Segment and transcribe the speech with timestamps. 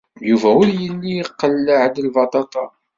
[0.29, 2.65] Yuba ur yelli iqelleɛ-d lbaṭaṭa.